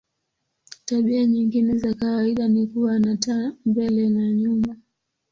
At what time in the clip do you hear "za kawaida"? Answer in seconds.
1.77-2.47